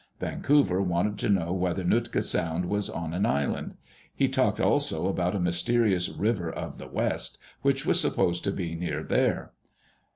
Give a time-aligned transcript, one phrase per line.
[0.19, 3.75] Vancouver wanted to know whether Nootka Sound was on an island.
[4.15, 8.73] He talked also about ^ mysterious River of the West which was supposed to be
[8.73, 9.51] near there.